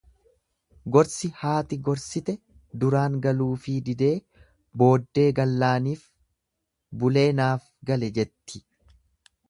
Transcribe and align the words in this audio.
Gorsi 0.93 1.29
haati 1.41 1.77
gorsite 1.89 2.35
duraan 2.83 3.19
galuufii 3.27 3.77
didee, 3.91 4.11
booddee 4.83 5.29
gallaaniif, 5.41 6.11
bulee 7.05 7.29
naaf 7.43 7.73
gale 7.93 8.13
jetti. 8.19 8.65